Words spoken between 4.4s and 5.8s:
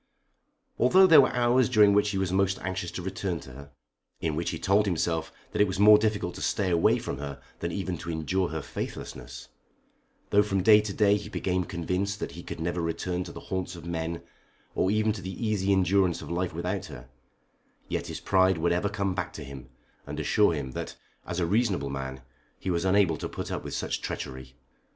he told himself that it was